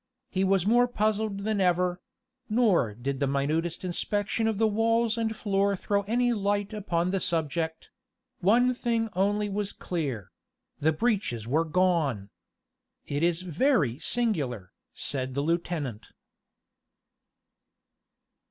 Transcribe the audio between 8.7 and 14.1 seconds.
thing only was clear the breeches were gone! "It is very